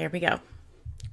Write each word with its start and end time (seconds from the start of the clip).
Here 0.00 0.08
we 0.08 0.20
go. 0.20 0.40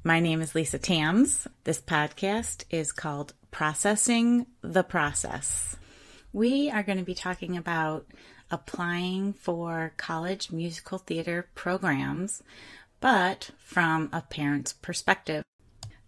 My 0.06 0.22
name 0.22 0.40
is 0.40 0.56
Lisa 0.56 0.80
Tams. 0.80 1.46
This 1.66 1.82
podcast 1.82 2.64
is 2.70 2.94
called 2.94 3.34
Processing 3.52 4.48
the 4.62 4.82
Process. 4.82 5.76
We 6.32 6.72
are 6.72 6.84
going 6.84 6.98
to 6.98 7.04
be 7.04 7.14
talking 7.14 7.58
about 7.58 8.06
applying 8.50 9.34
for 9.34 9.92
college 9.98 10.54
musical 10.54 11.00
theater 11.00 11.50
programs, 11.54 12.42
but 13.02 13.52
from 13.58 14.10
a 14.14 14.22
parent's 14.22 14.72
perspective. 14.72 15.44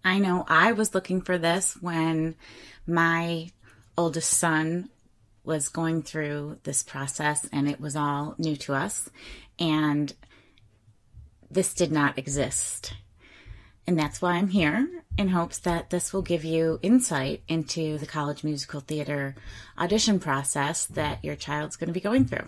I 0.05 0.19
know 0.19 0.45
I 0.47 0.71
was 0.71 0.95
looking 0.95 1.19
for 1.19 1.37
this 1.37 1.75
when 1.81 2.35
my 2.87 3.51
oldest 3.97 4.29
son 4.29 4.87
was 5.43 5.67
going 5.67 6.01
through 6.03 6.59
this 6.63 6.81
process 6.81 7.45
and 7.51 7.67
it 7.67 7.81
was 7.81 7.97
all 7.97 8.35
new 8.37 8.55
to 8.55 8.73
us. 8.73 9.09
And 9.59 10.13
this 11.51 11.73
did 11.73 11.91
not 11.91 12.17
exist. 12.17 12.93
And 13.87 13.97
that's 13.97 14.21
why 14.21 14.33
I'm 14.33 14.49
here 14.49 14.87
in 15.17 15.29
hopes 15.29 15.57
that 15.59 15.89
this 15.89 16.13
will 16.13 16.21
give 16.21 16.45
you 16.45 16.79
insight 16.83 17.41
into 17.47 17.97
the 17.97 18.05
college 18.05 18.43
musical 18.43 18.81
theater 18.81 19.35
audition 19.77 20.19
process 20.19 20.85
that 20.85 21.23
your 21.23 21.35
child's 21.35 21.75
going 21.75 21.87
to 21.87 21.93
be 21.93 21.99
going 21.99 22.25
through. 22.25 22.47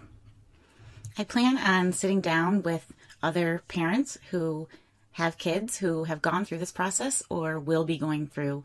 I 1.18 1.24
plan 1.24 1.58
on 1.58 1.94
sitting 1.94 2.22
down 2.22 2.62
with 2.62 2.94
other 3.24 3.64
parents 3.68 4.18
who 4.30 4.68
have 5.14 5.38
kids 5.38 5.78
who 5.78 6.06
have 6.06 6.22
gone 6.22 6.46
through 6.46 6.60
this 6.60 6.72
process 6.72 7.22
or 7.30 7.60
will 7.60 7.86
be 7.86 7.98
going 7.98 8.28
through. 8.28 8.64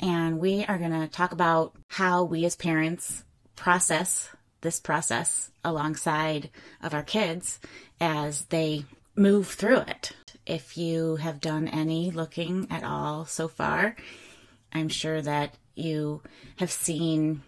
And 0.00 0.38
we 0.38 0.64
are 0.64 0.78
going 0.78 0.90
to 0.92 1.08
talk 1.08 1.32
about 1.32 1.74
how 1.88 2.24
we 2.24 2.44
as 2.44 2.56
parents 2.56 3.24
process 3.54 4.28
this 4.62 4.80
process 4.80 5.50
alongside 5.64 6.50
of 6.82 6.92
our 6.92 7.02
kids 7.02 7.60
as 8.00 8.46
they 8.46 8.84
move 9.16 9.48
through 9.48 9.78
it. 9.78 10.12
If 10.44 10.76
you 10.76 11.16
have 11.16 11.40
done 11.40 11.66
any 11.68 12.10
looking 12.10 12.68
at 12.70 12.84
all 12.84 13.24
so 13.24 13.48
far, 13.48 13.96
I'm 14.72 14.88
sure 14.88 15.20
that 15.22 15.54
you 15.74 16.22
have 16.56 16.70
seen 16.70 17.42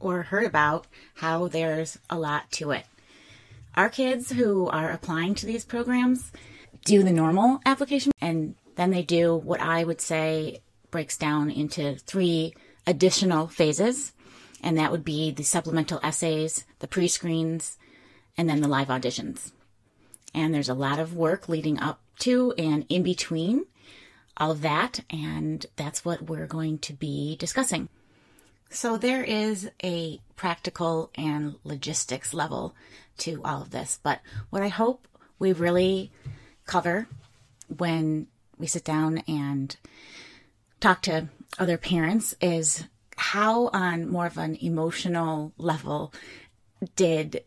or 0.00 0.22
heard 0.22 0.46
about 0.46 0.86
how 1.16 1.46
there's 1.46 1.98
a 2.08 2.18
lot 2.18 2.50
to 2.52 2.70
it. 2.72 2.86
Our 3.76 3.88
kids 3.88 4.32
who 4.32 4.66
are 4.68 4.90
applying 4.90 5.34
to 5.36 5.46
these 5.46 5.64
programs 5.64 6.32
do 6.84 7.02
the 7.02 7.12
normal 7.12 7.60
application 7.64 8.12
and 8.20 8.54
then 8.76 8.90
they 8.90 9.02
do 9.02 9.36
what 9.36 9.60
I 9.60 9.84
would 9.84 10.00
say 10.00 10.60
breaks 10.90 11.16
down 11.16 11.50
into 11.50 11.96
three 11.96 12.54
additional 12.86 13.46
phases. 13.46 14.12
And 14.62 14.76
that 14.78 14.90
would 14.90 15.04
be 15.04 15.30
the 15.30 15.42
supplemental 15.42 16.00
essays, 16.02 16.64
the 16.80 16.88
pre 16.88 17.08
screens, 17.08 17.78
and 18.36 18.48
then 18.48 18.60
the 18.60 18.68
live 18.68 18.88
auditions. 18.88 19.52
And 20.34 20.54
there's 20.54 20.68
a 20.68 20.74
lot 20.74 20.98
of 20.98 21.14
work 21.14 21.48
leading 21.48 21.78
up 21.78 22.00
to 22.20 22.52
and 22.58 22.84
in 22.88 23.02
between 23.02 23.66
all 24.36 24.50
of 24.50 24.62
that. 24.62 25.00
And 25.10 25.64
that's 25.76 26.04
what 26.04 26.22
we're 26.22 26.46
going 26.46 26.78
to 26.78 26.92
be 26.92 27.36
discussing. 27.36 27.88
So 28.70 28.96
there 28.96 29.24
is 29.24 29.68
a 29.82 30.20
practical 30.36 31.10
and 31.16 31.56
logistics 31.64 32.32
level 32.32 32.74
to 33.18 33.42
all 33.44 33.62
of 33.62 33.70
this. 33.70 33.98
But 34.02 34.20
what 34.50 34.62
I 34.62 34.68
hope 34.68 35.08
we 35.38 35.52
really 35.52 36.12
cover 36.66 37.08
when 37.76 38.28
we 38.58 38.66
sit 38.66 38.84
down 38.84 39.18
and 39.26 39.76
talk 40.78 41.02
to 41.02 41.28
other 41.58 41.76
parents 41.76 42.34
is 42.40 42.84
how, 43.16 43.68
on 43.68 44.08
more 44.08 44.26
of 44.26 44.38
an 44.38 44.56
emotional 44.60 45.52
level, 45.58 46.12
did 46.96 47.44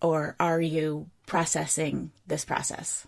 or 0.00 0.34
are 0.40 0.60
you 0.60 1.08
processing 1.28 2.10
this 2.26 2.44
process? 2.44 3.06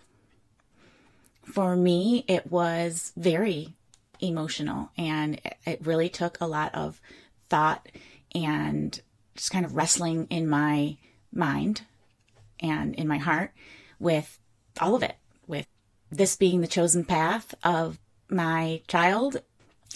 For 1.43 1.75
me, 1.75 2.23
it 2.27 2.49
was 2.49 3.11
very 3.17 3.73
emotional 4.21 4.91
and 4.97 5.41
it 5.65 5.85
really 5.85 6.07
took 6.07 6.39
a 6.39 6.47
lot 6.47 6.73
of 6.75 7.01
thought 7.49 7.89
and 8.33 9.01
just 9.35 9.51
kind 9.51 9.65
of 9.65 9.75
wrestling 9.75 10.27
in 10.29 10.47
my 10.47 10.97
mind 11.33 11.81
and 12.59 12.93
in 12.95 13.07
my 13.07 13.17
heart 13.17 13.51
with 13.99 14.39
all 14.79 14.95
of 14.95 15.03
it, 15.03 15.15
with 15.47 15.65
this 16.11 16.35
being 16.35 16.61
the 16.61 16.67
chosen 16.67 17.03
path 17.03 17.55
of 17.63 17.99
my 18.29 18.81
child. 18.87 19.41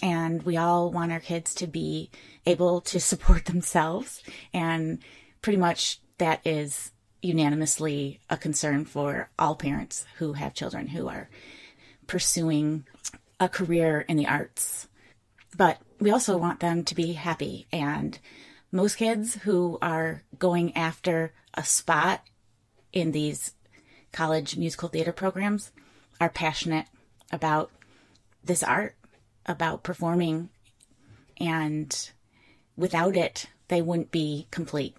And 0.02 0.42
we 0.42 0.56
all 0.56 0.90
want 0.90 1.12
our 1.12 1.20
kids 1.20 1.54
to 1.54 1.66
be 1.66 2.10
able 2.44 2.80
to 2.82 3.00
support 3.12 3.44
themselves. 3.44 4.22
And 4.52 4.98
pretty 5.42 5.58
much 5.58 6.00
that 6.18 6.44
is 6.44 6.90
unanimously 7.26 8.20
a 8.30 8.36
concern 8.36 8.84
for 8.84 9.30
all 9.38 9.54
parents 9.54 10.06
who 10.18 10.34
have 10.34 10.54
children 10.54 10.88
who 10.88 11.08
are 11.08 11.28
pursuing 12.06 12.86
a 13.40 13.48
career 13.48 14.04
in 14.08 14.16
the 14.16 14.26
arts. 14.26 14.88
But 15.56 15.78
we 15.98 16.10
also 16.10 16.36
want 16.36 16.60
them 16.60 16.84
to 16.84 16.94
be 16.94 17.12
happy. 17.12 17.66
And 17.72 18.18
most 18.70 18.96
kids 18.96 19.34
who 19.34 19.78
are 19.82 20.22
going 20.38 20.76
after 20.76 21.32
a 21.54 21.64
spot 21.64 22.22
in 22.92 23.12
these 23.12 23.54
college 24.12 24.56
musical 24.56 24.88
theater 24.88 25.12
programs 25.12 25.72
are 26.20 26.30
passionate 26.30 26.86
about 27.32 27.70
this 28.44 28.62
art, 28.62 28.96
about 29.44 29.82
performing. 29.82 30.50
And 31.38 32.10
without 32.76 33.16
it, 33.16 33.46
they 33.68 33.82
wouldn't 33.82 34.10
be 34.10 34.46
complete. 34.50 34.96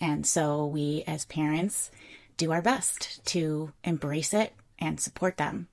And 0.00 0.26
so 0.26 0.66
we 0.66 1.04
as 1.06 1.24
parents 1.24 1.90
do 2.36 2.52
our 2.52 2.62
best 2.62 3.24
to 3.26 3.72
embrace 3.84 4.32
it 4.32 4.54
and 4.78 5.00
support 5.00 5.36
them. 5.36 5.68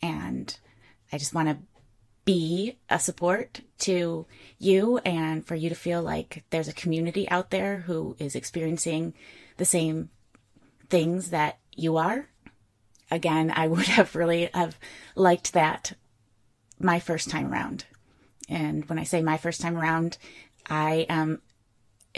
And 0.00 0.56
I 1.12 1.18
just 1.18 1.34
want 1.34 1.48
to 1.48 1.58
be 2.24 2.76
a 2.90 2.98
support 2.98 3.62
to 3.78 4.26
you 4.58 4.98
and 4.98 5.46
for 5.46 5.54
you 5.54 5.68
to 5.70 5.74
feel 5.74 6.02
like 6.02 6.44
there's 6.50 6.68
a 6.68 6.74
community 6.74 7.28
out 7.30 7.50
there 7.50 7.78
who 7.78 8.14
is 8.18 8.34
experiencing 8.34 9.14
the 9.56 9.64
same 9.64 10.10
things 10.90 11.30
that 11.30 11.58
you 11.74 11.96
are. 11.96 12.28
Again, 13.10 13.50
I 13.54 13.66
would 13.68 13.86
have 13.86 14.14
really 14.14 14.50
have 14.52 14.78
liked 15.14 15.54
that 15.54 15.94
my 16.78 17.00
first 17.00 17.30
time 17.30 17.50
around. 17.52 17.86
And 18.48 18.88
when 18.88 18.98
I 18.98 19.04
say 19.04 19.22
my 19.22 19.36
first 19.36 19.60
time 19.60 19.76
around, 19.76 20.18
I 20.68 21.06
am 21.08 21.40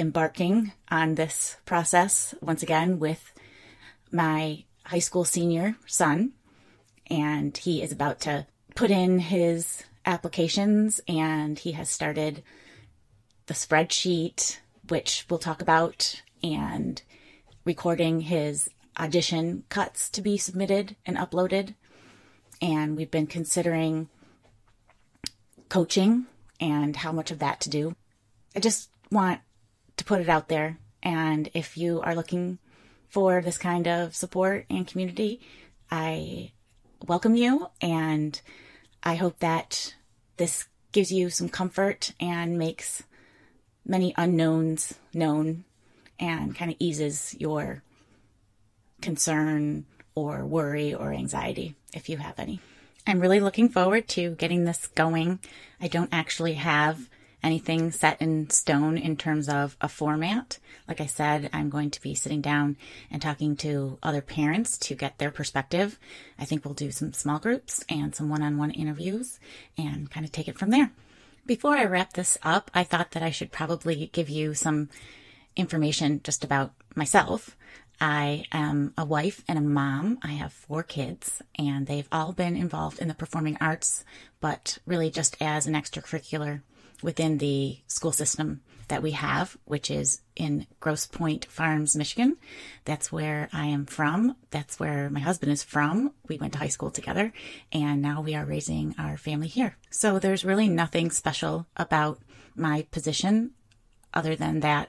embarking 0.00 0.72
on 0.90 1.14
this 1.14 1.58
process 1.66 2.34
once 2.40 2.62
again 2.62 2.98
with 2.98 3.32
my 4.10 4.64
high 4.86 4.98
school 4.98 5.24
senior 5.24 5.76
son. 5.86 6.32
And 7.08 7.54
he 7.54 7.82
is 7.82 7.92
about 7.92 8.20
to 8.20 8.46
put 8.74 8.90
in 8.90 9.18
his 9.18 9.84
applications 10.06 11.00
and 11.06 11.58
he 11.58 11.72
has 11.72 11.90
started 11.90 12.42
the 13.44 13.54
spreadsheet, 13.54 14.58
which 14.88 15.26
we'll 15.28 15.38
talk 15.38 15.60
about, 15.60 16.22
and 16.42 17.02
recording 17.66 18.20
his 18.20 18.70
audition 18.98 19.64
cuts 19.68 20.08
to 20.10 20.22
be 20.22 20.38
submitted 20.38 20.96
and 21.04 21.18
uploaded. 21.18 21.74
And 22.62 22.96
we've 22.96 23.10
been 23.10 23.26
considering 23.26 24.08
coaching 25.68 26.26
and 26.58 26.96
how 26.96 27.12
much 27.12 27.30
of 27.30 27.38
that 27.40 27.60
to 27.60 27.70
do. 27.70 27.94
I 28.56 28.60
just 28.60 28.88
want 29.12 29.40
to 30.00 30.04
put 30.04 30.20
it 30.20 30.28
out 30.30 30.48
there. 30.48 30.78
And 31.02 31.50
if 31.52 31.76
you 31.76 32.00
are 32.00 32.14
looking 32.14 32.58
for 33.08 33.42
this 33.42 33.58
kind 33.58 33.86
of 33.86 34.16
support 34.16 34.64
and 34.70 34.86
community, 34.86 35.40
I 35.90 36.52
welcome 37.06 37.36
you. 37.36 37.68
And 37.82 38.40
I 39.02 39.16
hope 39.16 39.38
that 39.40 39.94
this 40.38 40.66
gives 40.92 41.12
you 41.12 41.28
some 41.28 41.50
comfort 41.50 42.12
and 42.18 42.58
makes 42.58 43.02
many 43.84 44.14
unknowns 44.16 44.94
known 45.12 45.64
and 46.18 46.56
kind 46.56 46.70
of 46.70 46.78
eases 46.78 47.36
your 47.38 47.82
concern 49.02 49.84
or 50.14 50.46
worry 50.46 50.94
or 50.94 51.12
anxiety 51.12 51.74
if 51.92 52.08
you 52.08 52.16
have 52.16 52.38
any. 52.38 52.58
I'm 53.06 53.20
really 53.20 53.40
looking 53.40 53.68
forward 53.68 54.08
to 54.08 54.34
getting 54.36 54.64
this 54.64 54.86
going. 54.86 55.40
I 55.78 55.88
don't 55.88 56.12
actually 56.12 56.54
have 56.54 57.08
anything 57.42 57.90
set 57.90 58.20
in 58.20 58.50
stone 58.50 58.98
in 58.98 59.16
terms 59.16 59.48
of 59.48 59.76
a 59.80 59.88
format. 59.88 60.58
Like 60.88 61.00
I 61.00 61.06
said, 61.06 61.50
I'm 61.52 61.70
going 61.70 61.90
to 61.90 62.02
be 62.02 62.14
sitting 62.14 62.40
down 62.40 62.76
and 63.10 63.22
talking 63.22 63.56
to 63.56 63.98
other 64.02 64.20
parents 64.20 64.76
to 64.78 64.94
get 64.94 65.18
their 65.18 65.30
perspective. 65.30 65.98
I 66.38 66.44
think 66.44 66.64
we'll 66.64 66.74
do 66.74 66.90
some 66.90 67.12
small 67.12 67.38
groups 67.38 67.84
and 67.88 68.14
some 68.14 68.28
one 68.28 68.42
on 68.42 68.58
one 68.58 68.70
interviews 68.70 69.38
and 69.78 70.10
kind 70.10 70.26
of 70.26 70.32
take 70.32 70.48
it 70.48 70.58
from 70.58 70.70
there. 70.70 70.90
Before 71.46 71.76
I 71.76 71.84
wrap 71.84 72.12
this 72.12 72.38
up, 72.42 72.70
I 72.74 72.84
thought 72.84 73.12
that 73.12 73.22
I 73.22 73.30
should 73.30 73.50
probably 73.50 74.10
give 74.12 74.28
you 74.28 74.54
some 74.54 74.88
information 75.56 76.20
just 76.22 76.44
about 76.44 76.72
myself. 76.94 77.56
I 78.00 78.44
am 78.50 78.94
a 78.96 79.04
wife 79.04 79.44
and 79.46 79.58
a 79.58 79.62
mom. 79.62 80.18
I 80.22 80.28
have 80.28 80.52
four 80.52 80.82
kids, 80.82 81.42
and 81.58 81.86
they've 81.86 82.08
all 82.10 82.32
been 82.32 82.56
involved 82.56 82.98
in 82.98 83.08
the 83.08 83.14
performing 83.14 83.58
arts, 83.60 84.04
but 84.40 84.78
really 84.86 85.10
just 85.10 85.36
as 85.40 85.66
an 85.66 85.74
extracurricular 85.74 86.62
within 87.02 87.38
the 87.38 87.78
school 87.86 88.12
system 88.12 88.60
that 88.88 89.02
we 89.02 89.12
have, 89.12 89.56
which 89.64 89.90
is 89.90 90.20
in 90.34 90.66
Grosse 90.80 91.06
Pointe 91.06 91.46
Farms, 91.46 91.96
Michigan. 91.96 92.36
That's 92.84 93.12
where 93.12 93.48
I 93.52 93.66
am 93.66 93.86
from. 93.86 94.36
That's 94.50 94.80
where 94.80 95.08
my 95.10 95.20
husband 95.20 95.52
is 95.52 95.62
from. 95.62 96.12
We 96.28 96.38
went 96.38 96.54
to 96.54 96.58
high 96.58 96.68
school 96.68 96.90
together 96.90 97.32
and 97.72 98.02
now 98.02 98.20
we 98.20 98.34
are 98.34 98.44
raising 98.44 98.94
our 98.98 99.16
family 99.16 99.46
here. 99.46 99.76
So 99.90 100.18
there's 100.18 100.44
really 100.44 100.68
nothing 100.68 101.10
special 101.10 101.66
about 101.76 102.18
my 102.56 102.86
position 102.90 103.52
other 104.12 104.34
than 104.34 104.60
that, 104.60 104.88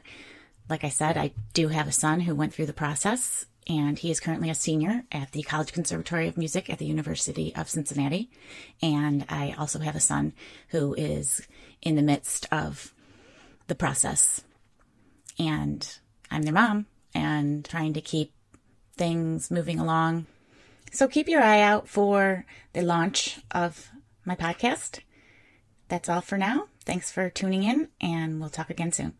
like 0.69 0.83
I 0.83 0.89
said, 0.89 1.17
I 1.17 1.33
do 1.53 1.67
have 1.67 1.87
a 1.87 1.91
son 1.91 2.21
who 2.21 2.33
went 2.33 2.53
through 2.53 2.65
the 2.65 2.73
process 2.73 3.45
and 3.67 3.99
he 3.99 4.11
is 4.11 4.19
currently 4.19 4.49
a 4.49 4.55
senior 4.55 5.03
at 5.11 5.31
the 5.31 5.43
College 5.43 5.71
Conservatory 5.71 6.27
of 6.27 6.37
Music 6.37 6.69
at 6.69 6.79
the 6.79 6.85
University 6.85 7.53
of 7.55 7.69
Cincinnati. 7.69 8.29
And 8.81 9.25
I 9.29 9.55
also 9.57 9.79
have 9.79 9.95
a 9.95 9.99
son 9.99 10.33
who 10.69 10.93
is 10.95 11.47
in 11.81 11.95
the 11.95 12.01
midst 12.01 12.47
of 12.51 12.93
the 13.67 13.75
process. 13.75 14.41
And 15.37 15.87
I'm 16.29 16.43
their 16.43 16.53
mom 16.53 16.87
and 17.13 17.63
trying 17.63 17.93
to 17.93 18.01
keep 18.01 18.33
things 18.97 19.51
moving 19.51 19.79
along. 19.79 20.25
So 20.91 21.07
keep 21.07 21.27
your 21.27 21.41
eye 21.41 21.61
out 21.61 21.87
for 21.87 22.45
the 22.73 22.81
launch 22.81 23.39
of 23.51 23.89
my 24.25 24.35
podcast. 24.35 24.99
That's 25.87 26.09
all 26.09 26.21
for 26.21 26.37
now. 26.37 26.67
Thanks 26.85 27.11
for 27.11 27.29
tuning 27.29 27.63
in, 27.63 27.89
and 27.99 28.39
we'll 28.39 28.49
talk 28.49 28.69
again 28.69 28.91
soon. 28.91 29.13